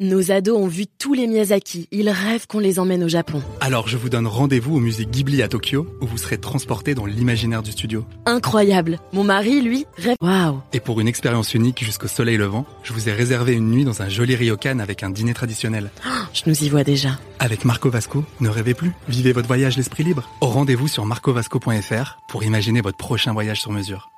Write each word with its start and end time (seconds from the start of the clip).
Nos 0.00 0.30
ados 0.30 0.56
ont 0.56 0.68
vu 0.68 0.86
tous 0.86 1.12
les 1.12 1.26
Miyazaki. 1.26 1.88
Ils 1.90 2.08
rêvent 2.08 2.46
qu'on 2.46 2.60
les 2.60 2.78
emmène 2.78 3.02
au 3.02 3.08
Japon. 3.08 3.42
Alors 3.60 3.88
je 3.88 3.96
vous 3.96 4.08
donne 4.08 4.28
rendez-vous 4.28 4.76
au 4.76 4.78
musée 4.78 5.04
Ghibli 5.04 5.42
à 5.42 5.48
Tokyo, 5.48 5.88
où 6.00 6.06
vous 6.06 6.18
serez 6.18 6.38
transporté 6.38 6.94
dans 6.94 7.04
l'imaginaire 7.04 7.64
du 7.64 7.72
studio. 7.72 8.04
Incroyable. 8.24 9.00
Mon 9.12 9.24
mari, 9.24 9.60
lui, 9.60 9.86
rêve. 9.96 10.14
Waouh. 10.20 10.60
Et 10.72 10.78
pour 10.78 11.00
une 11.00 11.08
expérience 11.08 11.52
unique 11.52 11.82
jusqu'au 11.82 12.06
soleil 12.06 12.36
levant, 12.36 12.64
je 12.84 12.92
vous 12.92 13.08
ai 13.08 13.12
réservé 13.12 13.54
une 13.54 13.72
nuit 13.72 13.84
dans 13.84 14.00
un 14.00 14.08
joli 14.08 14.36
ryokan 14.36 14.78
avec 14.78 15.02
un 15.02 15.10
dîner 15.10 15.34
traditionnel. 15.34 15.90
Je 16.32 16.42
nous 16.46 16.62
y 16.62 16.68
vois 16.68 16.84
déjà. 16.84 17.18
Avec 17.40 17.64
Marco 17.64 17.90
Vasco, 17.90 18.24
ne 18.38 18.48
rêvez 18.48 18.74
plus, 18.74 18.92
vivez 19.08 19.32
votre 19.32 19.48
voyage 19.48 19.76
l'esprit 19.76 20.04
libre. 20.04 20.30
Au 20.40 20.46
rendez-vous 20.46 20.86
sur 20.86 21.06
marcovasco.fr 21.06 22.18
pour 22.28 22.44
imaginer 22.44 22.82
votre 22.82 22.98
prochain 22.98 23.32
voyage 23.32 23.60
sur 23.60 23.72
mesure. 23.72 24.12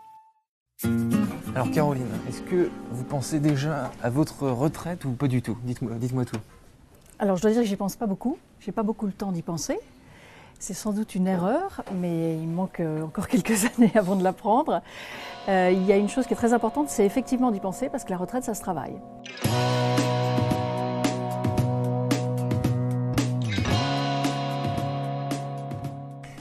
Alors 1.55 1.71
Caroline, 1.71 2.07
est-ce 2.29 2.41
que 2.41 2.71
vous 2.91 3.05
pensez 3.05 3.39
déjà 3.39 3.91
à 4.03 4.09
votre 4.09 4.49
retraite 4.49 5.05
ou 5.05 5.11
pas 5.11 5.29
du 5.29 5.43
tout? 5.43 5.59
Dites-moi 5.63 5.93
dites-moi 5.97 6.25
tout. 6.25 6.39
Alors 7.19 7.37
je 7.37 7.43
dois 7.43 7.51
dire 7.51 7.61
que 7.61 7.67
j'y 7.67 7.77
pense 7.77 7.97
pas 7.97 8.07
beaucoup. 8.07 8.39
J'ai 8.61 8.73
pas 8.73 8.83
beaucoup 8.83 9.05
le 9.05 9.13
temps 9.13 9.31
d'y 9.31 9.43
penser. 9.43 9.79
C'est 10.59 10.73
sans 10.73 10.93
doute 10.93 11.15
une 11.15 11.27
erreur, 11.27 11.83
mais 11.95 12.37
il 12.37 12.49
manque 12.49 12.81
euh, 12.81 13.03
encore 13.03 13.29
quelques 13.29 13.65
années 13.67 13.93
avant 13.95 14.17
de 14.17 14.25
la 14.25 14.33
prendre. 14.33 14.81
Euh, 15.49 15.71
il 15.71 15.85
y 15.85 15.93
a 15.93 15.99
une 15.99 16.09
chose 16.09 16.27
qui 16.27 16.33
est 16.33 16.37
très 16.37 16.55
importante, 16.55 16.89
c'est 16.89 17.05
effectivement 17.05 17.51
d'y 17.51 17.61
penser 17.61 17.91
parce 17.91 18.05
que 18.05 18.11
la 18.11 18.19
retraite, 18.19 18.45
ça 18.45 18.55
se 18.55 18.61
travaille. 18.61 18.95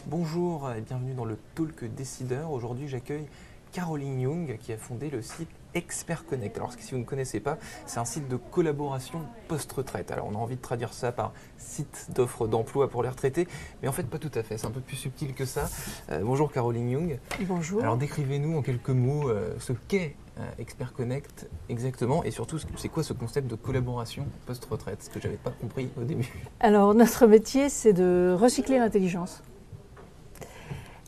Bonjour 0.08 0.72
et 0.72 0.82
bienvenue 0.82 1.14
dans 1.14 1.26
le 1.26 1.38
Talk 1.56 1.84
Décideur. 1.94 2.52
Aujourd'hui, 2.52 2.88
j'accueille 2.88 3.28
Caroline 3.72 4.20
Young 4.20 4.58
qui 4.60 4.74
a 4.74 4.78
fondé 4.78 5.10
le 5.10 5.22
site 5.22 5.50
Expert 5.76 6.26
Connect. 6.26 6.58
Alors, 6.58 6.74
si 6.78 6.92
vous 6.94 6.98
ne 6.98 7.04
connaissez 7.04 7.40
pas, 7.40 7.58
c'est 7.86 8.00
un 8.00 8.06
site 8.06 8.28
de 8.28 8.36
collaboration 8.36 9.22
post-retraite. 9.48 10.12
Alors, 10.12 10.28
on 10.32 10.36
a 10.36 10.38
envie 10.38 10.56
de 10.56 10.62
traduire 10.62 10.94
ça 10.94 11.12
par 11.12 11.32
site 11.58 12.08
d'offres 12.16 12.48
d'emploi 12.48 12.90
pour 12.90 13.04
les 13.04 13.10
retraités, 13.10 13.48
mais 13.82 13.88
en 13.88 13.92
fait, 13.92 14.04
pas 14.04 14.18
tout 14.18 14.32
à 14.34 14.42
fait. 14.42 14.58
C'est 14.58 14.66
un 14.66 14.72
peu 14.72 14.82
plus 14.82 14.96
subtil 14.96 15.34
que 15.34 15.46
ça. 15.46 15.70
Euh, 16.12 16.22
bonjour 16.24 16.52
Caroline 16.52 16.90
Young. 16.90 17.20
Bonjour. 17.42 17.82
Alors, 17.82 17.98
décrivez-nous 17.98 18.58
en 18.58 18.62
quelques 18.64 18.90
mots 18.90 19.30
euh, 19.30 19.54
ce 19.60 19.74
qu'est 19.88 20.16
euh, 20.40 20.44
Expert 20.58 20.94
Connect 20.94 21.48
exactement 21.70 22.24
et 22.24 22.32
surtout, 22.32 22.58
c'est 22.78 22.90
quoi 22.90 23.04
ce 23.04 23.14
concept 23.14 23.48
de 23.48 23.56
collaboration 23.56 24.26
post-retraite? 24.48 25.04
Ce 25.04 25.10
que 25.10 25.20
j'avais 25.20 25.38
pas 25.38 25.52
compris 25.52 25.90
au 26.00 26.04
début. 26.04 26.34
Alors 26.60 26.94
notre 26.96 27.28
métier, 27.28 27.70
c'est 27.70 27.94
de 27.94 28.36
recycler 28.40 28.80
l'intelligence. 28.80 29.44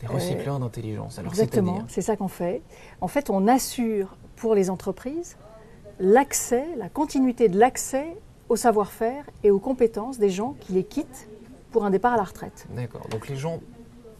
Les 0.02 0.08
recycleurs 0.08 0.58
d'intelligence. 0.58 1.18
Exactement, 1.18 1.82
c'est 1.88 2.02
ça 2.02 2.16
qu'on 2.16 2.28
fait. 2.28 2.62
En 3.00 3.08
fait, 3.08 3.30
on 3.30 3.46
assure 3.48 4.16
pour 4.36 4.54
les 4.54 4.68
entreprises 4.70 5.36
l'accès, 6.00 6.64
la 6.76 6.88
continuité 6.88 7.48
de 7.48 7.58
l'accès 7.58 8.16
au 8.48 8.56
savoir-faire 8.56 9.24
et 9.44 9.50
aux 9.50 9.60
compétences 9.60 10.18
des 10.18 10.30
gens 10.30 10.54
qui 10.60 10.72
les 10.72 10.84
quittent 10.84 11.28
pour 11.70 11.84
un 11.84 11.90
départ 11.90 12.14
à 12.14 12.16
la 12.16 12.24
retraite. 12.24 12.66
D'accord. 12.74 13.06
Donc, 13.10 13.28
les 13.28 13.36
gens 13.36 13.60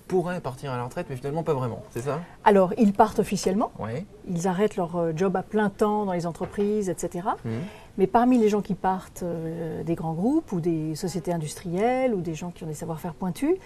pourraient 0.09 0.41
partir 0.41 0.71
à 0.71 0.77
la 0.77 0.85
retraite, 0.85 1.07
mais 1.09 1.17
finalement 1.17 1.43
pas 1.43 1.55
vraiment, 1.55 1.83
c'est 1.91 2.03
ça? 2.03 2.21
Alors, 2.45 2.75
ils 2.77 2.93
partent 2.93 3.19
officiellement, 3.19 3.73
Oui. 3.79 4.05
ils 4.29 4.47
arrêtent 4.47 4.77
leur 4.77 4.97
euh, 4.97 5.13
job 5.17 5.37
à 5.37 5.43
plein 5.43 5.71
temps 5.71 6.05
dans 6.05 6.13
les 6.13 6.27
entreprises, 6.27 6.91
etc. 6.91 7.29
Mhm. 7.45 7.53
Mais 7.99 8.07
parmi 8.07 8.39
les 8.39 8.49
gens 8.49 8.61
qui 8.63 8.75
partent 8.75 9.23
euh, 9.23 9.83
des 9.83 9.95
grands 9.95 10.13
groupes 10.13 10.53
ou 10.53 10.61
des 10.61 10.95
sociétés 10.95 11.33
industrielles 11.33 12.15
ou 12.15 12.21
des 12.21 12.35
gens 12.35 12.51
qui 12.51 12.63
ont 12.65 12.67
des 12.67 12.75
savoir-faire 12.75 13.15
pointus, 13.15 13.57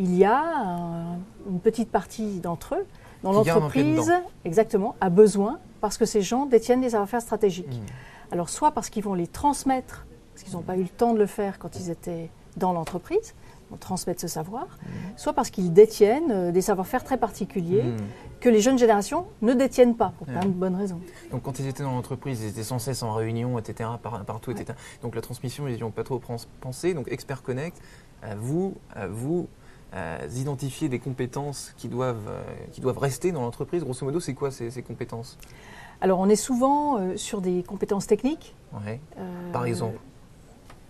il 0.00 0.16
y 0.16 0.24
a 0.24 0.42
un- 0.42 1.18
une 1.48 1.60
petite 1.60 1.90
partie 1.90 2.40
d'entre 2.40 2.74
eux 2.76 2.86
dont 3.22 3.32
l'entreprise, 3.32 4.10
exactement, 4.46 4.96
a 5.00 5.10
besoin 5.10 5.58
parce 5.82 5.98
que 5.98 6.06
ces 6.06 6.22
gens 6.22 6.46
détiennent 6.46 6.80
des 6.80 6.90
savoir-faire 6.90 7.20
stratégiques. 7.20 7.68
Mhm. 7.68 7.86
Alors 8.32 8.48
soit 8.48 8.70
parce 8.72 8.88
qu'ils 8.88 9.04
vont 9.04 9.14
les 9.14 9.26
transmettre, 9.26 10.06
parce 10.32 10.42
qu'ils 10.44 10.54
n'ont 10.54 10.62
pas 10.62 10.76
eu 10.76 10.82
le 10.82 10.88
temps 10.88 11.12
de 11.12 11.18
le 11.18 11.26
faire 11.26 11.58
quand 11.58 11.76
ils 11.78 11.90
étaient 11.90 12.30
dans 12.56 12.72
l'entreprise, 12.72 13.34
vont 13.70 13.76
transmettre 13.76 14.20
ce 14.20 14.26
savoir, 14.28 14.66
soit 15.16 15.32
parce 15.34 15.50
qu'ils 15.50 15.72
détiennent 15.72 16.30
euh, 16.32 16.50
des 16.50 16.62
savoir-faire 16.62 17.04
très 17.04 17.18
particuliers 17.18 17.82
Mhm. 17.82 17.96
que 18.40 18.48
les 18.48 18.60
jeunes 18.60 18.78
générations 18.78 19.26
ne 19.42 19.52
détiennent 19.52 19.96
pas, 19.96 20.12
pour 20.18 20.26
Ouais. 20.26 20.32
plein 20.34 20.46
de 20.46 20.52
bonnes 20.54 20.74
raisons. 20.76 21.00
Donc 21.30 21.42
quand 21.42 21.58
ils 21.60 21.66
étaient 21.68 21.82
dans 21.82 21.92
l'entreprise, 21.92 22.40
ils 22.42 22.48
étaient 22.48 22.62
sans 22.64 22.78
cesse 22.78 23.02
en 23.02 23.12
réunion, 23.12 23.58
etc., 23.58 23.90
par- 24.02 24.24
partout, 24.24 24.50
etc. 24.50 24.72
Donc 25.02 25.14
la 25.14 25.20
transmission, 25.20 25.68
ils 25.68 25.74
n'y 25.76 25.82
ont 25.82 25.90
pas 25.92 26.04
trop 26.04 26.18
pens- 26.18 26.48
pensé. 26.60 26.94
Donc 26.94 27.06
Expert 27.12 27.42
Connect, 27.42 27.76
à 28.22 28.34
vous, 28.34 28.74
à 28.94 29.06
vous 29.06 29.46
euh, 29.94 30.18
identifier 30.36 30.88
des 30.88 30.98
compétences 30.98 31.72
qui 31.76 31.88
doivent, 31.88 32.28
euh, 32.28 32.42
qui 32.72 32.80
doivent 32.80 32.98
rester 32.98 33.32
dans 33.32 33.42
l'entreprise. 33.42 33.82
Grosso 33.82 34.04
modo, 34.04 34.20
c'est 34.20 34.34
quoi 34.34 34.50
ces, 34.50 34.70
ces 34.70 34.82
compétences? 34.82 35.38
Alors 36.00 36.18
on 36.18 36.28
est 36.28 36.36
souvent 36.36 36.98
euh, 36.98 37.16
sur 37.16 37.40
des 37.40 37.62
compétences 37.62 38.06
techniques. 38.06 38.54
Ouais. 38.72 39.00
euh, 39.18 39.52
Par 39.52 39.66
exemple? 39.66 39.98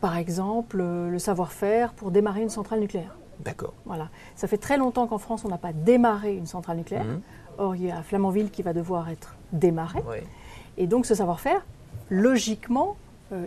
Par 0.00 0.16
exemple, 0.16 0.78
le 0.78 1.18
savoir-faire 1.18 1.92
pour 1.92 2.10
démarrer 2.10 2.42
une 2.42 2.48
centrale 2.48 2.80
nucléaire. 2.80 3.16
D'accord. 3.40 3.74
Voilà. 3.84 4.08
Ça 4.34 4.48
fait 4.48 4.56
très 4.56 4.78
longtemps 4.78 5.06
qu'en 5.06 5.18
France, 5.18 5.44
on 5.44 5.48
n'a 5.48 5.58
pas 5.58 5.72
démarré 5.72 6.34
une 6.36 6.46
centrale 6.46 6.78
nucléaire. 6.78 7.04
Mhm. 7.04 7.20
Or, 7.58 7.76
il 7.76 7.84
y 7.84 7.90
a 7.90 8.02
Flamanville 8.02 8.50
qui 8.50 8.62
va 8.62 8.72
devoir 8.72 9.10
être 9.10 9.36
démarrée. 9.52 10.00
Ouais. 10.08 10.24
Et 10.78 10.86
donc, 10.86 11.04
ce 11.04 11.14
savoir-faire, 11.14 11.66
logiquement, 12.08 12.96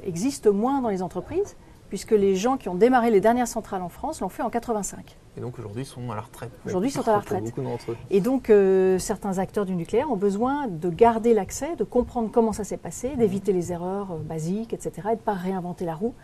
existe 0.04 0.46
moins 0.48 0.82
dans 0.82 0.90
les 0.90 1.02
entreprises, 1.02 1.56
puisque 1.94 2.10
les 2.10 2.36
gens 2.36 2.58
qui 2.58 2.70
ont 2.70 2.74
démarré 2.74 3.12
les 3.12 3.22
dernières 3.22 3.48
centrales 3.48 3.84
en 3.84 3.88
France 3.88 4.22
l'ont 4.22 4.30
fait 4.30 4.42
en 4.42 4.50
85. 4.50 5.16
Et 5.38 5.42
donc 5.42 5.60
aujourd'hui, 5.60 5.84
ils 5.84 5.86
sont 5.86 6.10
à 6.10 6.16
la 6.16 6.22
retraite. 6.22 6.50
Aujourd'hui, 6.66 6.90
ils 6.90 6.92
sont 6.92 7.08
à 7.08 7.12
la 7.12 7.20
retraite. 7.20 7.44
beaucoup 7.44 7.62
d'entre 7.62 7.92
eux. 7.92 7.98
Et 8.10 8.20
donc, 8.20 8.50
euh, 8.50 8.98
certains 8.98 9.38
acteurs 9.38 9.68
du 9.68 9.76
nucléaire 9.76 10.10
ont 10.10 10.16
besoin 10.16 10.66
de 10.68 10.90
garder 10.90 11.36
l'accès, 11.36 11.76
de 11.76 11.84
comprendre 11.84 12.32
comment 12.32 12.52
ça 12.52 12.64
s'est 12.64 12.78
passé, 12.78 13.16
d'éviter 13.16 13.54
les 13.54 13.72
erreurs 13.72 14.14
euh, 14.14 14.18
basiques, 14.18 14.74
etc., 14.74 14.92
et 14.96 15.02
de 15.10 15.12
ne 15.12 15.24
pas 15.24 15.36
réinventer 15.36 15.86
la 15.86 15.94
roue, 15.94 16.16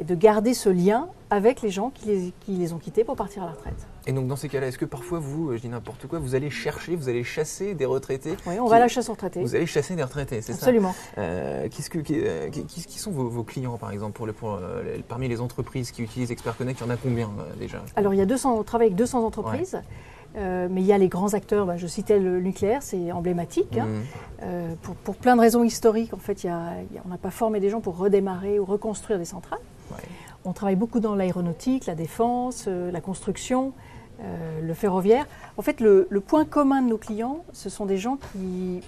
et 0.00 0.04
de 0.04 0.14
garder 0.14 0.54
ce 0.54 0.68
lien 0.70 1.08
avec 1.28 1.60
les 1.62 1.68
gens 1.70 1.90
qui 1.90 2.06
les, 2.08 2.32
qui 2.40 2.52
les 2.52 2.72
ont 2.72 2.78
quittés 2.78 3.04
pour 3.04 3.14
partir 3.14 3.42
à 3.42 3.46
la 3.46 3.52
retraite. 3.52 3.86
Et 4.06 4.12
donc 4.12 4.26
dans 4.26 4.34
ces 4.36 4.48
cas-là, 4.48 4.66
est-ce 4.68 4.78
que 4.78 4.86
parfois 4.86 5.18
vous, 5.20 5.50
euh, 5.50 5.56
je 5.56 5.60
dis 5.62 5.68
n'importe 5.68 6.06
quoi, 6.08 6.18
vous 6.18 6.34
allez 6.34 6.48
chercher, 6.50 6.96
vous 6.96 7.08
allez 7.08 7.22
chasser 7.22 7.74
des 7.74 7.84
retraités 7.84 8.34
Oui, 8.46 8.54
on 8.58 8.64
qui- 8.64 8.70
va 8.70 8.76
à 8.76 8.80
la 8.80 8.88
chasse 8.88 9.08
aux 9.10 9.12
retraités. 9.12 9.40
Vous 9.42 9.54
allez 9.54 9.66
chasser 9.66 9.94
des 9.94 10.02
retraités, 10.02 10.40
c'est 10.40 10.52
ça 10.52 10.58
Absolument. 10.58 10.94
Euh, 11.18 11.68
qu'est-ce 11.70 11.90
que, 11.90 11.98
qui, 11.98 12.14
euh, 12.18 12.48
qui- 12.48 12.98
sont 12.98 13.10
vos, 13.12 13.28
vos 13.28 13.44
clients, 13.44 13.76
par 13.76 13.92
exemple, 13.92 14.12
pour 14.16 14.26
les- 14.26 14.32
pour, 14.32 14.54
euh, 14.54 14.96
parmi 15.06 15.28
les 15.28 15.40
entreprises 15.40 15.90
qui 15.92 16.02
utilisent 16.02 16.30
Expert 16.32 16.56
Connect 16.56 16.80
Il 16.80 16.84
y 16.84 16.86
en 16.86 16.90
a 16.90 16.96
combien 16.96 17.26
euh, 17.38 17.54
déjà? 17.58 17.82
Alors, 17.94 18.14
il 18.14 18.16
y 18.16 18.22
a 18.22 18.26
200, 18.26 18.58
on 18.58 18.62
travaille 18.64 18.86
avec 18.88 18.96
200 18.96 19.22
entreprises, 19.24 19.80
euh, 20.36 20.66
mais 20.70 20.80
il 20.80 20.86
y 20.86 20.92
a 20.92 20.98
les 20.98 21.08
grands 21.08 21.34
acteurs. 21.34 21.66
bah, 21.66 21.76
je 21.76 21.86
citais 21.86 22.18
le 22.18 22.40
nucléaire, 22.40 22.82
c'est 22.82 23.12
emblématique. 23.12 23.76
hein. 23.78 23.86
Euh, 24.42 24.74
pour, 24.82 24.94
pour 24.96 25.16
plein 25.16 25.36
de 25.36 25.40
raisons 25.42 25.62
historiques, 25.62 26.14
en 26.14 26.18
fait, 26.18 26.42
y 26.44 26.48
a- 26.48 26.72
y 26.94 26.98
a- 26.98 27.02
on 27.04 27.08
n'a 27.10 27.18
pas 27.18 27.30
formé 27.30 27.60
des 27.60 27.68
gens 27.68 27.80
pour 27.82 27.98
redémarrer 27.98 28.58
ou 28.58 28.64
reconstruire 28.64 29.18
des 29.18 29.24
centrales. 29.26 29.58
On 30.44 30.52
travaille 30.52 30.76
beaucoup 30.76 31.00
dans 31.00 31.14
l'aéronautique, 31.14 31.86
la 31.86 31.94
défense, 31.94 32.64
euh, 32.66 32.90
la 32.90 33.00
construction, 33.00 33.72
euh, 34.22 34.60
le 34.62 34.74
ferroviaire. 34.74 35.26
En 35.56 35.62
fait, 35.62 35.80
le, 35.80 36.06
le 36.10 36.20
point 36.20 36.44
commun 36.44 36.82
de 36.82 36.88
nos 36.88 36.98
clients, 36.98 37.44
ce 37.52 37.68
sont 37.68 37.84
des 37.86 37.98
gens 37.98 38.16
qui 38.32 38.80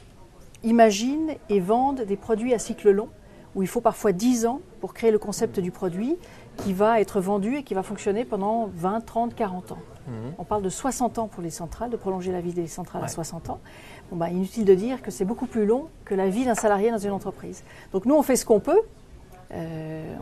imaginent 0.63 1.35
et 1.49 1.61
vendent 1.61 2.03
des 2.03 2.17
produits 2.17 2.55
à 2.55 2.59
cycle 2.59 2.91
long, 2.91 3.09
où 3.55 3.63
il 3.63 3.69
faut 3.69 3.81
parfois 3.81 4.13
10 4.13 4.47
ans 4.47 4.61
pour 4.81 4.95
créer 4.95 5.11
le 5.11 5.19
concept 5.19 5.61
du 5.61 5.71
produit 5.71 6.17
qui 6.59 6.73
va 6.73 7.01
être 7.01 7.21
vendu 7.21 7.57
et 7.57 7.63
qui 7.63 7.75
va 7.75 7.83
fonctionner 7.83 8.25
pendant 8.25 8.71
20, 8.75 9.01
30, 9.05 9.35
40 9.35 9.73
ans. 9.73 9.79
Mhm. 10.07 10.15
On 10.39 10.45
parle 10.45 10.63
de 10.63 10.69
60 10.71 11.19
ans 11.19 11.29
pour 11.29 11.43
les 11.43 11.51
centrales, 11.51 11.91
de 11.91 11.97
prolonger 11.97 12.33
la 12.33 12.41
vie 12.41 12.53
des 12.53 12.67
centrales 12.67 13.03
Ouais. 13.03 13.09
à 13.09 13.11
60 13.11 13.51
ans. 13.51 13.61
Bon, 14.11 14.17
bah, 14.17 14.31
inutile 14.31 14.65
de 14.65 14.75
dire 14.75 15.03
que 15.03 15.11
c'est 15.11 15.25
beaucoup 15.25 15.47
plus 15.47 15.67
long 15.67 15.87
que 16.05 16.15
la 16.15 16.29
vie 16.29 16.45
d'un 16.45 16.55
salarié 16.55 16.91
dans 16.91 16.99
une 16.99 17.13
entreprise. 17.13 17.63
Donc 17.93 18.07
nous, 18.07 18.15
on 18.15 18.23
fait 18.23 18.37
ce 18.37 18.45
qu'on 18.47 18.61
peut. 18.61 18.81
Euh, 19.55 20.15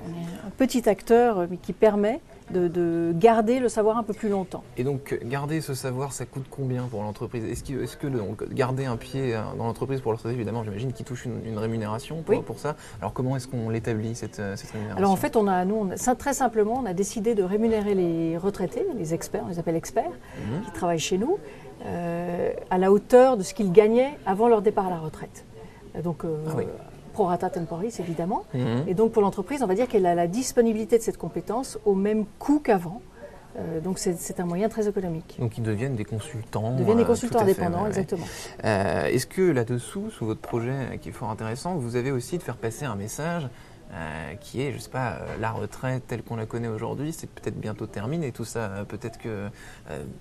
un 0.51 0.57
petit 0.57 0.89
acteur 0.89 1.39
euh, 1.39 1.47
mais 1.51 1.57
qui 1.57 1.73
permet 1.73 2.21
de, 2.51 2.67
de 2.67 3.13
garder 3.17 3.61
le 3.61 3.69
savoir 3.69 3.97
un 3.97 4.03
peu 4.03 4.13
plus 4.13 4.29
longtemps. 4.29 4.65
Et 4.77 4.83
donc, 4.83 5.17
garder 5.25 5.61
ce 5.61 5.73
savoir, 5.75 6.13
ça 6.13 6.27
coûte 6.27 6.47
combien 6.51 6.83
pour 6.89 7.01
l'entreprise? 7.05 7.45
Est-ce 7.45 7.97
que, 7.97 8.09
le- 8.09 8.21
garder 8.53 8.87
un 8.87 8.97
pied 8.97 9.37
euh, 9.37 9.41
dans 9.57 9.67
l'entreprise 9.67 10.01
pour 10.01 10.11
le 10.11 10.17
retraité, 10.17 10.35
évidemment, 10.35 10.65
j'imagine 10.65 10.93
qu'il 10.93 11.07
touche 11.07 11.27
une, 11.27 11.47
une 11.47 11.59
rémunération 11.59 12.23
pour, 12.23 12.35
Oui. 12.35 12.43
pour 12.45 12.59
ça? 12.59 12.75
Alors, 13.01 13.13
comment 13.13 13.37
est-ce 13.37 13.47
qu'on 13.47 13.69
l'établit, 13.71 14.17
cette, 14.17 14.41
euh, 14.41 14.57
cette 14.57 14.73
rémunération? 14.73 14.99
Alors 14.99 15.13
en 15.13 15.17
fait, 15.17 15.37
on 15.37 15.47
a, 15.47 15.65
nous, 15.65 15.77
on 15.77 15.91
a- 15.93 15.97
ça, 15.97 16.17
très 16.17 16.35
simplement, 16.35 16.75
on 16.83 16.87
a 16.87 16.93
décidé 16.93 17.37
de 17.37 17.45
rémunérer 17.45 17.95
les 17.95 18.37
retraités, 18.37 18.85
les 18.99 19.15
experts, 19.15 19.43
on 19.47 19.49
les 19.51 19.61
appelle 19.61 19.77
experts, 19.77 20.11
Mhm. 20.11 20.65
qui 20.65 20.71
travaillent 20.73 20.99
chez 20.99 21.19
nous, 21.19 21.39
euh, 21.87 22.51
à 22.69 22.79
la 22.79 22.91
hauteur 22.91 23.37
de 23.37 23.45
ce 23.45 23.55
qu'ils 23.55 23.71
gagnaient 23.73 24.19
avant 24.27 24.49
leur 24.49 24.61
départ 24.61 24.89
à 24.89 24.91
la 24.91 24.99
retraite. 24.99 25.45
Donc, 26.03 26.25
euh, 26.25 26.37
Ah 26.49 26.53
oui. 26.57 26.65
Pro 27.21 27.27
rata 27.27 27.51
temporis, 27.51 28.01
évidemment. 28.01 28.45
Mhm. 28.55 28.85
Et 28.89 28.95
donc 28.95 29.13
pour 29.13 29.21
l'entreprise, 29.21 29.63
on 29.63 29.67
va 29.67 29.75
dire 29.75 29.89
qu'elle 29.89 30.07
a 30.07 30.15
la 30.15 30.27
disponibilité 30.27 30.97
de 30.97 31.03
cette 31.03 31.19
compétence 31.19 31.79
au 31.85 31.95
même 31.95 32.25
coût 32.39 32.61
qu'avant. 32.61 33.03
Euh, 33.59 33.81
donc 33.81 33.99
c'est 33.99 34.41
un 34.41 34.45
moyen 34.47 34.69
très 34.69 34.89
économique. 34.89 35.37
Donc, 35.39 35.59
ils 35.59 35.63
deviennent 35.63 35.97
des 35.97 36.05
consultants. 36.05 36.73
Ils 36.77 36.81
deviennent 36.81 36.97
des 36.97 37.03
euh, 37.03 37.07
consultants 37.07 37.41
fait, 37.41 37.45
indépendants, 37.45 37.87
exactement. 37.87 38.25
Euh, 38.65 39.07
Est-ce 39.07 39.27
que 39.27 39.43
là-dessous, 39.43 40.09
sous 40.11 40.25
votre 40.25 40.41
projet 40.41 40.99
qui 41.03 41.11
est 41.11 41.13
fort 41.13 41.31
intéressant, 41.31 41.75
vous 41.75 41.97
avez 41.97 42.11
aussi 42.11 42.39
de 42.39 42.43
faire 42.43 42.57
passer 42.57 42.85
un 42.87 42.97
message 42.97 43.49
qui 44.39 44.63
est, 44.63 44.73
je 44.73 44.79
sais 44.79 44.89
pas, 44.89 45.17
la 45.41 45.51
retraite 45.51 46.07
telle 46.07 46.23
qu'on 46.23 46.37
la 46.37 46.47
connaît 46.47 46.69
aujourd'hui, 46.69 47.13
c'est 47.13 47.29
peut-être 47.29 47.59
bientôt 47.59 47.87
terminé 47.87 48.29
et 48.29 48.33
tout 48.33 48.45
ça. 48.45 48.71
Peut-être 48.87 49.19
que 49.19 49.49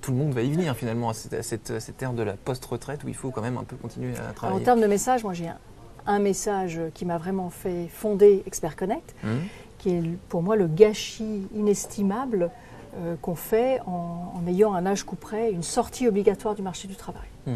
tout 0.01 0.09
le 0.09 0.17
monde 0.17 0.33
va 0.33 0.41
y 0.41 0.49
venir 0.49 0.75
finalement 0.75 1.09
à 1.09 1.13
cette, 1.13 1.35
à 1.35 1.43
cette, 1.43 1.69
à 1.69 1.79
cette 1.79 2.01
ère 2.01 2.13
de 2.13 2.23
la 2.23 2.33
post-retraite 2.33 3.03
où 3.03 3.09
il 3.09 3.15
faut 3.15 3.29
quand 3.29 3.43
même 3.43 3.59
un 3.59 3.63
peu 3.63 3.75
continuer 3.75 4.15
à 4.15 4.21
Alors, 4.21 4.31
en 4.31 4.33
travailler. 4.33 4.63
termes 4.63 4.81
de 4.81 4.87
message, 4.87 5.23
moi 5.23 5.33
j'ai 5.33 5.49
un, 5.49 5.57
un 6.07 6.19
message 6.19 6.79
qui 6.93 7.05
m'a 7.05 7.17
vraiment 7.17 7.49
fait 7.49 7.87
fonder 7.87 8.43
Expert 8.45 8.75
Connect, 8.75 9.15
Mmh. 9.23 9.27
qui 9.77 9.89
est 9.95 10.03
pour 10.29 10.41
moi 10.43 10.55
le 10.55 10.67
gâchis 10.67 11.47
inestimable 11.55 12.49
euh, 12.97 13.15
qu'on 13.21 13.35
fait 13.35 13.79
en, 13.85 14.33
en 14.35 14.47
ayant 14.47 14.73
un 14.73 14.85
âge 14.85 15.03
coup 15.03 15.15
près 15.15 15.51
une 15.51 15.63
sortie 15.63 16.07
obligatoire 16.07 16.55
du 16.55 16.61
marché 16.61 16.87
du 16.87 16.95
travail. 16.95 17.27
Mmh. 17.47 17.51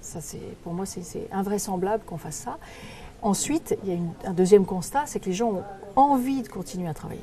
Ça, 0.00 0.20
c'est, 0.20 0.40
pour 0.64 0.72
moi, 0.72 0.86
c'est, 0.86 1.28
invraisemblable 1.30 2.02
qu'on 2.04 2.16
fasse 2.16 2.36
ça. 2.36 2.56
Ensuite, 3.22 3.76
il 3.84 3.90
y 3.90 3.92
a 3.92 3.96
une- 3.96 4.12
un 4.24 4.32
deuxième 4.32 4.64
constat, 4.64 5.02
c'est 5.04 5.20
que 5.20 5.26
les 5.26 5.34
gens 5.34 5.50
ont 5.52 5.62
envie 5.96 6.40
de 6.42 6.48
continuer 6.48 6.88
à 6.88 6.94
travailler. 6.94 7.20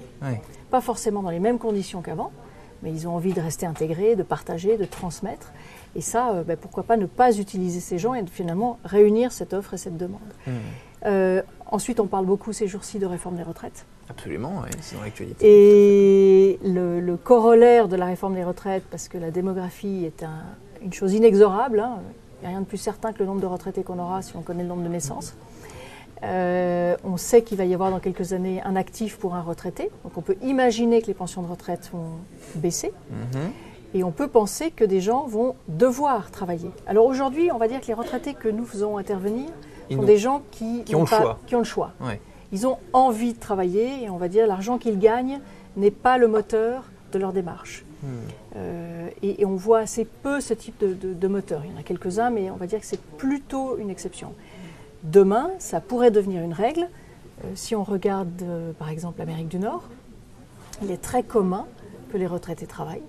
Pas 0.69 0.81
forcément 0.81 1.23
dans 1.23 1.31
les 1.31 1.39
mêmes 1.39 1.57
conditions 1.57 2.01
qu'avant, 2.01 2.31
mais 2.83 2.91
ils 2.91 3.07
ont 3.07 3.15
envie 3.15 3.33
de 3.33 3.41
rester 3.41 3.65
intégrés, 3.65 4.15
de 4.15 4.23
partager, 4.23 4.77
de 4.77 4.85
transmettre. 4.85 5.51
Et 5.95 6.01
ça, 6.01 6.31
euh, 6.31 6.43
ben, 6.43 6.57
pourquoi 6.57 6.83
pas 6.83 6.97
ne 6.97 7.05
pas 7.05 7.37
utiliser 7.37 7.79
ces 7.79 7.97
gens 7.97 8.13
et 8.13 8.21
de 8.23 8.29
finalement 8.29 8.77
réunir 8.83 9.31
cette 9.31 9.53
offre 9.53 9.73
et 9.73 9.77
cette 9.77 9.97
demande. 9.97 10.19
Mmh. 10.45 10.51
Euh, 11.05 11.41
ensuite, 11.67 11.99
on 11.99 12.07
parle 12.07 12.25
beaucoup 12.25 12.53
ces 12.53 12.67
jours-ci 12.67 12.99
de 12.99 13.05
réforme 13.05 13.35
des 13.35 13.43
retraites. 13.43 13.85
Absolument, 14.09 14.61
c'est 14.79 14.95
dans 14.95 15.01
l'actualité. 15.03 15.45
Et 15.45 16.59
le, 16.63 16.99
le 17.01 17.17
corollaire 17.17 17.87
de 17.87 17.95
la 17.95 18.05
réforme 18.05 18.35
des 18.35 18.43
retraites, 18.43 18.83
parce 18.89 19.07
que 19.07 19.17
la 19.17 19.31
démographie 19.31 20.05
est 20.05 20.23
un- 20.23 20.43
une 20.81 20.93
chose 20.93 21.13
inexorable, 21.13 21.79
hein, 21.79 21.97
il 22.39 22.41
n'y 22.43 22.47
a 22.47 22.49
rien 22.49 22.61
de 22.61 22.65
plus 22.65 22.77
certain 22.77 23.11
que 23.11 23.19
le 23.19 23.25
nombre 23.25 23.41
de 23.41 23.47
retraités 23.47 23.83
qu'on 23.83 23.99
aura 23.99 24.21
si 24.21 24.35
on 24.37 24.41
connaît 24.41 24.63
le 24.63 24.69
nombre 24.69 24.83
de 24.83 24.87
naissances. 24.89 25.35
Euh, 26.23 26.95
on 27.03 27.17
sait 27.17 27.43
qu'il 27.43 27.57
va 27.57 27.65
y 27.65 27.73
avoir 27.73 27.91
dans 27.91 27.99
quelques 27.99 28.33
années 28.33 28.61
un 28.63 28.75
actif 28.75 29.17
pour 29.17 29.35
un 29.35 29.41
retraité, 29.41 29.89
donc 30.03 30.17
on 30.17 30.21
peut 30.21 30.35
imaginer 30.41 31.01
que 31.01 31.07
les 31.07 31.13
pensions 31.13 31.41
de 31.43 31.47
retraite 31.47 31.89
vont 31.93 32.09
baisser. 32.55 32.91
Mhm. 33.11 33.51
Et 33.93 34.03
on 34.03 34.11
peut 34.11 34.27
penser 34.27 34.71
que 34.71 34.83
des 34.83 34.99
gens 34.99 35.27
vont 35.27 35.55
devoir 35.67 36.29
travailler. 36.31 36.69
Alors 36.87 37.05
aujourd'hui, 37.05 37.51
on 37.51 37.57
va 37.57 37.67
dire 37.67 37.79
que 37.81 37.87
les 37.87 37.93
retraités 37.93 38.33
que 38.33 38.49
nous 38.49 38.65
faisons 38.65 38.97
intervenir 38.97 39.45
sont 39.91 40.03
des 40.03 40.17
gens 40.17 40.41
qui, 40.51 40.83
qui 40.83 40.95
ont 40.95 41.01
le 41.03 41.09
pas- 41.09 41.21
choix. 41.21 41.39
qui 41.47 41.55
ont 41.55 41.59
le 41.59 41.63
choix. 41.63 41.91
Ouais. 42.01 42.19
Ils 42.51 42.67
ont 42.67 42.77
envie 42.93 43.33
de 43.33 43.39
travailler 43.39 44.03
et 44.03 44.09
on 44.09 44.17
va 44.17 44.27
dire 44.27 44.45
l'argent 44.47 44.77
qu'ils 44.77 44.99
gagnent 44.99 45.39
n'est 45.77 45.91
pas 45.91 46.17
le 46.17 46.27
moteur 46.27 46.83
de 47.13 47.19
leur 47.19 47.31
démarche. 47.31 47.85
Mmh. 48.03 48.07
Euh, 48.57 49.07
et, 49.23 49.41
et 49.41 49.45
on 49.45 49.55
voit 49.55 49.79
assez 49.79 50.03
peu 50.05 50.41
ce 50.41 50.53
type 50.53 50.77
de, 50.79 50.93
de, 50.93 51.13
de 51.13 51.27
moteur. 51.27 51.61
Il 51.65 51.71
y 51.71 51.73
en 51.75 51.79
a 51.79 51.83
quelques-uns, 51.83 52.29
mais 52.29 52.49
on 52.51 52.55
va 52.57 52.67
dire 52.67 52.79
que 52.79 52.85
c'est 52.85 53.01
plutôt 53.01 53.77
une 53.77 53.89
exception. 53.89 54.33
Demain, 55.11 55.49
ça 55.59 55.79
pourrait 55.79 56.11
devenir 56.11 56.43
une 56.43 56.53
règle. 56.53 56.87
Euh, 57.43 57.47
si 57.55 57.75
on 57.75 57.83
regarde 57.83 58.41
euh, 58.41 58.71
par 58.73 58.89
exemple 58.89 59.19
l'Amérique 59.19 59.47
du 59.47 59.59
Nord, 59.59 59.83
il 60.83 60.91
est 60.91 61.01
très 61.01 61.23
commun 61.23 61.65
que 62.11 62.17
les 62.17 62.27
retraités 62.27 62.65
travaillent. 62.67 63.01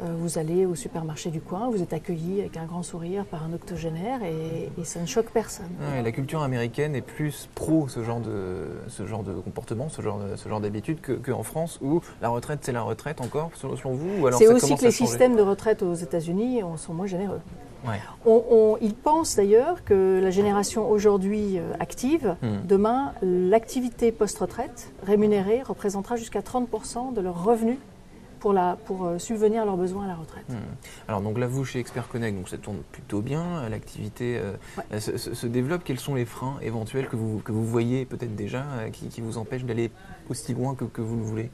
Euh, 0.00 0.14
vous 0.16 0.38
allez 0.38 0.64
au 0.66 0.74
supermarché 0.74 1.30
du 1.30 1.40
coin, 1.40 1.68
vous 1.70 1.82
êtes 1.82 1.92
accueilli 1.92 2.40
avec 2.40 2.56
un 2.56 2.64
grand 2.64 2.82
sourire 2.82 3.24
par 3.24 3.44
un 3.44 3.52
octogénaire 3.52 4.22
et, 4.22 4.70
et 4.80 4.84
ça 4.84 5.00
ne 5.00 5.06
choque 5.06 5.30
personne. 5.30 5.68
Ouais, 5.80 6.02
la 6.02 6.12
culture 6.12 6.42
américaine 6.42 6.94
est 6.94 7.02
plus 7.02 7.48
pro 7.54 7.88
ce 7.88 8.02
genre 8.02 8.20
de, 8.20 8.66
ce 8.88 9.06
genre 9.06 9.22
de 9.22 9.32
comportement, 9.32 9.88
ce 9.88 10.00
genre, 10.00 10.18
de- 10.18 10.36
ce 10.36 10.48
genre 10.48 10.60
d'habitude 10.60 11.00
que- 11.00 11.12
qu'en 11.12 11.42
France 11.42 11.78
où 11.82 12.00
la 12.22 12.28
retraite 12.30 12.60
c'est 12.62 12.72
la 12.72 12.82
retraite 12.82 13.20
encore, 13.20 13.50
selon, 13.54 13.74
vous 13.92 14.28
C'est 14.38 14.48
aussi 14.48 14.74
que 14.76 14.84
les 14.84 14.90
systèmes 14.90 15.36
de 15.36 15.42
retraite 15.42 15.82
aux 15.82 15.94
États-Unis 15.94 16.62
ont- 16.62 16.76
sont 16.78 16.94
moins 16.94 17.06
généreux. 17.06 17.40
Ouais. 17.86 18.00
On, 18.26 18.42
on- 18.50 18.76
ils 18.80 18.94
pensent 18.94 19.36
d'ailleurs 19.36 19.84
que 19.84 20.20
la 20.22 20.30
génération 20.30 20.88
aujourd'hui 20.90 21.58
euh, 21.58 21.72
active, 21.80 22.36
Hmm. 22.42 22.66
demain, 22.66 23.12
l'activité 23.22 24.12
post-retraite 24.12 24.92
rémunérée 25.04 25.62
représentera 25.62 26.16
jusqu'à 26.16 26.40
30% 26.40 27.12
de 27.14 27.20
leurs 27.20 27.42
revenus 27.44 27.78
pour, 28.40 28.52
la, 28.52 28.76
pour 28.86 29.04
euh, 29.06 29.18
subvenir 29.18 29.62
à 29.62 29.64
leurs 29.64 29.76
besoins 29.76 30.04
à 30.04 30.08
la 30.08 30.14
retraite. 30.16 30.44
Hmm. 30.48 30.54
Alors 31.06 31.20
donc 31.20 31.38
là 31.38 31.46
vous 31.46 31.64
chez 31.64 31.78
Expert 31.78 32.08
Connect, 32.08 32.36
donc 32.36 32.48
ça 32.48 32.58
tourne 32.58 32.78
plutôt 32.90 33.20
bien, 33.20 33.68
l'activité 33.68 34.38
euh, 34.38 34.52
Ouais. 34.92 35.00
se, 35.00 35.16
se- 35.16 35.34
se 35.34 35.46
développe. 35.46 35.82
Quels 35.84 36.00
sont 36.00 36.14
les 36.14 36.24
freins 36.24 36.56
éventuels 36.62 37.08
que 37.08 37.16
vous, 37.16 37.38
que 37.38 37.52
vous 37.52 37.64
voyez 37.64 38.04
peut-être 38.04 38.34
déjà 38.34 38.64
euh, 38.78 38.90
qui, 38.90 39.06
qui 39.08 39.20
vous 39.20 39.38
empêchent 39.38 39.64
d'aller 39.64 39.90
aussi 40.28 40.54
loin 40.54 40.74
que, 40.74 40.84
que 40.84 41.00
vous 41.00 41.16
le 41.16 41.22
voulez? 41.22 41.50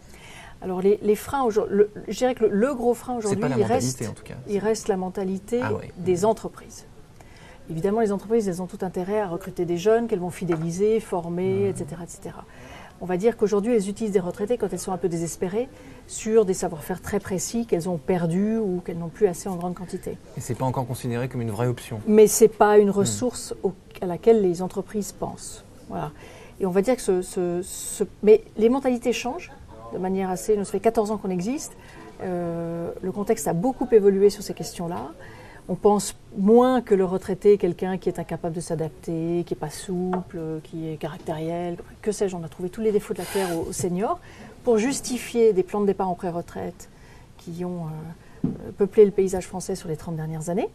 Alors 0.61 0.81
les, 0.83 0.99
les 1.03 1.15
freins, 1.15 1.43
aujourd'hui- 1.45 1.77
le- 1.77 1.91
je 2.09 2.17
dirais 2.19 2.35
que 2.35 2.45
le, 2.45 2.51
le 2.51 2.75
gros 2.75 2.95
frein 2.95 3.15
C'est 3.21 3.27
aujourd'hui, 3.29 3.51
il 3.59 3.63
reste, 3.63 4.03
en 4.09 4.13
tout 4.13 4.25
cas. 4.25 4.35
il 4.49 4.59
reste 4.59 4.89
la 4.89 4.97
mentalité 4.97 5.61
Ah 5.63 5.71
des 5.99 6.25
entreprises. 6.25 6.85
Évidemment, 7.71 8.01
les 8.01 8.13
entreprises, 8.13 8.49
elles 8.49 8.63
ont 8.63 8.67
tout 8.67 8.79
intérêt 8.83 9.21
à 9.21 9.29
recruter 9.29 9.65
des 9.67 9.77
jeunes 9.77 10.09
qu'elles 10.09 10.19
vont 10.21 10.31
fidéliser, 10.31 11.01
former, 11.01 11.67
Mmh. 11.67 11.71
etc., 11.71 11.87
etc. 12.03 12.35
On 13.01 13.07
va 13.07 13.17
dire 13.17 13.37
qu'aujourd'hui, 13.37 13.75
elles 13.75 13.89
utilisent 13.89 14.11
des 14.13 14.19
retraités 14.19 14.57
quand 14.59 14.73
elles 14.73 14.79
sont 14.81 14.91
un 14.91 14.97
peu 14.97 15.09
désespérées 15.09 15.69
sur 16.09 16.45
des 16.45 16.55
savoir-faire 16.55 17.01
très 17.01 17.21
précis 17.21 17.65
qu'elles 17.67 17.89
ont 17.89 17.99
perdus 17.99 18.57
ou 18.57 18.81
qu'elles 18.85 18.99
n'ont 18.99 19.11
plus 19.11 19.29
assez 19.29 19.49
en 19.49 19.55
grande 19.55 19.75
quantité. 19.75 20.17
Et 20.37 20.41
c'est 20.41 20.57
pas 20.57 20.65
encore 20.65 20.87
considéré 20.87 21.29
comme 21.29 21.43
une 21.43 21.51
vraie 21.53 21.69
option. 21.69 22.01
Mais 22.09 22.27
ce 22.27 22.45
n'est 22.45 22.49
pas 22.49 22.77
Mmh. 22.77 22.81
une 22.81 22.91
ressource 22.91 23.55
au- 23.63 23.75
à 24.01 24.07
laquelle 24.07 24.43
les 24.43 24.63
entreprises 24.63 25.13
pensent. 25.13 25.63
Voilà. 25.89 26.11
Et 26.59 26.67
on 26.67 26.71
va 26.73 26.83
dire 26.83 26.97
que 26.97 27.03
ce, 27.03 27.23
ce- 27.23 27.61
ce- 27.63 28.05
Mais 28.25 28.43
les 28.57 28.69
mentalités 28.71 29.13
changent 29.13 29.53
de 29.93 29.99
manière 29.99 30.31
assez... 30.31 30.57
Nous, 30.57 30.65
ça 30.65 30.73
fait 30.73 30.81
14 30.81 31.11
ans 31.11 31.17
qu'on 31.17 31.31
existe. 31.31 31.77
Euh, 32.23 32.91
le 33.03 33.13
contexte 33.13 33.49
a 33.49 33.53
beaucoup 33.53 33.87
évolué 33.93 34.31
sur 34.31 34.43
ces 34.43 34.55
questions-là. 34.55 35.13
On 35.69 35.75
pense 35.75 36.17
moins 36.37 36.81
que 36.81 36.95
le 36.95 37.05
retraité 37.05 37.55
est 37.55 37.59
quelqu'un 37.59 37.99
qui 37.99 38.09
est 38.09 38.19
incapable 38.19 38.55
de 38.55 38.61
s'adapter, 38.61 39.45
qui 39.47 39.53
n'est 39.53 39.61
pas 39.61 39.69
souple, 39.69 40.39
qui 40.65 40.89
est 40.89 40.97
caractériel, 40.97 41.77
que 42.01 42.11
sais-je, 42.11 42.35
on 42.35 42.43
a 42.43 42.49
trouvé 42.49 42.71
tous 42.71 42.81
les 42.81 42.91
défauts 42.91 43.13
de 43.13 43.19
la 43.19 43.27
terre 43.27 43.49
aux, 43.59 43.73
seniors 43.73 44.19
pour 44.65 44.79
justifier 44.79 45.53
des 45.53 45.63
plans 45.63 45.83
de 45.83 45.87
départ 45.87 46.09
en 46.09 46.15
pré-retraite 46.15 46.89
qui 47.37 47.65
ont 47.67 47.87
euh, 48.45 48.49
peuplé 48.79 49.05
le 49.05 49.11
paysage 49.11 49.47
français 49.47 49.75
sur 49.75 49.89
les 49.89 49.97
30 49.97 50.17
dernières 50.17 50.49
années. 50.49 50.71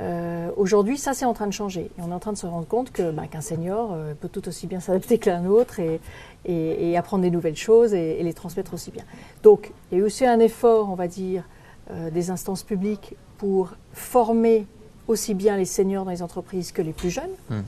Euh, 0.00 0.50
Aujourd'hui, 0.56 0.98
ça 0.98 1.14
c'est 1.14 1.24
en 1.24 1.34
train 1.34 1.46
de 1.46 1.52
changer. 1.52 1.90
Et 1.98 2.02
on 2.02 2.10
est 2.10 2.14
en 2.14 2.18
train 2.18 2.32
de 2.32 2.38
se 2.38 2.46
rendre 2.46 2.66
compte 2.66 2.90
que 2.92 3.10
bah, 3.10 3.24
qu'un 3.30 3.40
senior 3.40 3.90
euh, 3.92 4.14
peut 4.18 4.28
tout 4.28 4.46
aussi 4.48 4.66
bien 4.66 4.80
s'adapter 4.86 5.18
qu'un 5.18 5.46
autre 5.46 5.80
et, 5.80 6.00
et- 6.44 6.90
et 6.90 6.96
apprendre 6.96 7.22
des 7.22 7.30
nouvelles 7.30 7.56
choses 7.56 7.92
et, 7.94 8.18
et 8.20 8.22
les 8.22 8.32
transmettre 8.34 8.74
aussi 8.74 8.90
bien. 8.90 9.04
Donc, 9.42 9.72
il 9.90 9.98
y 9.98 10.00
a 10.00 10.02
eu 10.04 10.06
aussi 10.06 10.24
un 10.26 10.38
effort, 10.40 10.88
on 10.90 10.94
va 10.94 11.08
dire, 11.08 11.44
euh, 11.90 12.10
des 12.10 12.30
instances 12.30 12.62
publiques 12.62 13.14
pour 13.38 13.70
former 13.92 14.66
aussi 15.08 15.34
bien 15.34 15.56
les 15.56 15.64
seniors 15.64 16.04
dans 16.04 16.10
les 16.12 16.22
entreprises 16.22 16.72
que 16.72 16.82
les 16.82 16.92
plus 16.92 17.10
jeunes, 17.10 17.30
Hmm. 17.48 17.62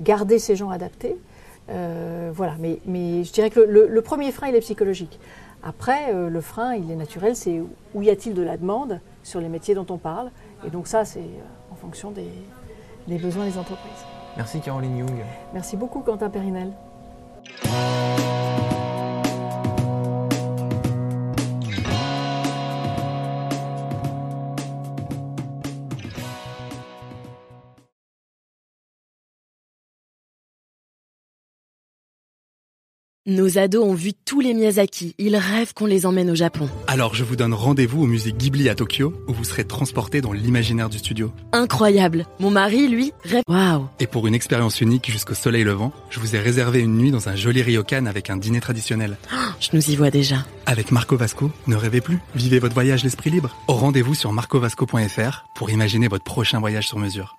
garder 0.00 0.38
ces 0.38 0.54
gens 0.56 0.70
adaptés. 0.70 1.16
Euh, 1.70 2.30
voilà, 2.32 2.54
mais, 2.60 2.78
mais 2.86 3.24
je 3.24 3.32
dirais 3.32 3.50
que 3.50 3.58
le, 3.60 3.66
le- 3.66 3.86
le 3.88 4.02
premier 4.02 4.30
frein, 4.32 4.48
il 4.48 4.54
est 4.54 4.60
psychologique. 4.60 5.18
Après, 5.62 6.12
euh, 6.14 6.28
le 6.28 6.40
frein, 6.42 6.74
il 6.74 6.90
est 6.90 6.94
naturel, 6.94 7.34
c'est 7.34 7.62
où 7.94 8.02
y 8.02 8.10
a-t-il 8.10 8.34
de 8.34 8.42
la 8.42 8.58
demande 8.58 9.00
sur 9.22 9.40
les 9.40 9.48
métiers 9.48 9.74
dont 9.74 9.86
on 9.88 9.96
parle? 9.96 10.30
Et 10.66 10.70
donc 10.70 10.86
ça, 10.86 11.04
c'est 11.06 11.20
euh, 11.20 11.22
fonction 11.84 12.10
des, 12.10 12.30
des 13.06 13.18
besoins 13.18 13.44
des 13.44 13.58
entreprises. 13.58 14.04
Merci 14.36 14.60
Caroline 14.60 14.96
Young. 14.96 15.20
Merci 15.52 15.76
beaucoup, 15.76 16.00
Quentin 16.00 16.30
Périnel. 16.30 16.72
Nos 33.26 33.56
ados 33.56 33.82
ont 33.82 33.94
vu 33.94 34.12
tous 34.12 34.40
les 34.40 34.52
Miyazaki. 34.52 35.14
Ils 35.16 35.36
rêvent 35.36 35.72
qu'on 35.72 35.86
les 35.86 36.04
emmène 36.04 36.30
au 36.30 36.34
Japon. 36.34 36.68
Alors 36.86 37.14
je 37.14 37.24
vous 37.24 37.36
donne 37.36 37.54
rendez-vous 37.54 38.02
au 38.02 38.06
musée 38.06 38.32
Ghibli 38.32 38.68
à 38.68 38.74
Tokyo, 38.74 39.14
où 39.26 39.32
vous 39.32 39.44
serez 39.44 39.64
transporté 39.64 40.20
dans 40.20 40.32
l'imaginaire 40.32 40.90
du 40.90 40.98
studio. 40.98 41.32
Incroyable. 41.52 42.26
Mon 42.38 42.50
mari, 42.50 42.86
lui, 42.86 43.14
rêve. 43.24 43.42
Waouh. 43.48 43.86
Et 43.98 44.06
pour 44.06 44.26
une 44.26 44.34
expérience 44.34 44.82
unique 44.82 45.10
jusqu'au 45.10 45.32
soleil 45.32 45.64
levant, 45.64 45.90
je 46.10 46.20
vous 46.20 46.36
ai 46.36 46.38
réservé 46.38 46.80
une 46.80 46.98
nuit 46.98 47.12
dans 47.12 47.30
un 47.30 47.34
joli 47.34 47.62
ryokan 47.62 48.04
avec 48.04 48.28
un 48.28 48.36
dîner 48.36 48.60
traditionnel. 48.60 49.16
Je 49.58 49.70
nous 49.72 49.90
y 49.90 49.96
vois 49.96 50.10
déjà. 50.10 50.44
Avec 50.66 50.92
Marco 50.92 51.16
Vasco, 51.16 51.50
ne 51.66 51.76
rêvez 51.76 52.02
plus, 52.02 52.18
vivez 52.34 52.58
votre 52.58 52.74
voyage 52.74 53.04
l'esprit 53.04 53.30
libre. 53.30 53.56
Au 53.68 53.72
rendez-vous 53.72 54.14
sur 54.14 54.34
marcovasco.fr 54.34 55.46
pour 55.54 55.70
imaginer 55.70 56.08
votre 56.08 56.24
prochain 56.24 56.60
voyage 56.60 56.88
sur 56.88 56.98
mesure. 56.98 57.38